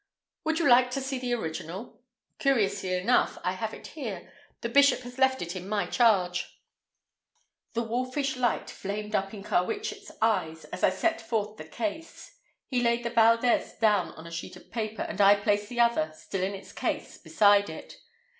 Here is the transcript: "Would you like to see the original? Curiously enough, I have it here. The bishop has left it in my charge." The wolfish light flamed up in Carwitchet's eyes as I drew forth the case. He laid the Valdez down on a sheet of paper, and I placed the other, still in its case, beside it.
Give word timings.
"Would 0.45 0.57
you 0.57 0.67
like 0.67 0.89
to 0.93 0.99
see 0.99 1.19
the 1.19 1.35
original? 1.35 2.01
Curiously 2.39 2.95
enough, 2.95 3.37
I 3.43 3.51
have 3.51 3.71
it 3.71 3.85
here. 3.85 4.33
The 4.61 4.69
bishop 4.69 5.01
has 5.01 5.19
left 5.19 5.43
it 5.43 5.55
in 5.55 5.69
my 5.69 5.85
charge." 5.85 6.59
The 7.73 7.83
wolfish 7.83 8.35
light 8.35 8.67
flamed 8.71 9.13
up 9.13 9.31
in 9.31 9.43
Carwitchet's 9.43 10.11
eyes 10.19 10.65
as 10.73 10.83
I 10.83 10.89
drew 10.89 11.19
forth 11.19 11.57
the 11.57 11.65
case. 11.65 12.35
He 12.65 12.81
laid 12.81 13.03
the 13.03 13.11
Valdez 13.11 13.73
down 13.77 14.07
on 14.15 14.25
a 14.25 14.31
sheet 14.31 14.55
of 14.55 14.71
paper, 14.71 15.03
and 15.03 15.21
I 15.21 15.35
placed 15.35 15.69
the 15.69 15.79
other, 15.81 16.11
still 16.15 16.41
in 16.41 16.55
its 16.55 16.71
case, 16.73 17.19
beside 17.19 17.69
it. 17.69 17.97